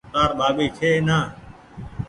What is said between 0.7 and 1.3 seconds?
ڇي نآ